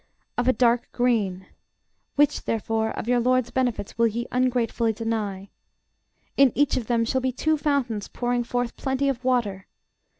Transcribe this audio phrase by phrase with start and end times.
[0.35, 1.45] Of a dark green.
[2.15, 5.49] Which, therefore, of your LORD'S benefits will ye ungratefully deny?
[6.35, 9.67] In each of them shall be two fountains pouring forth plenty of water.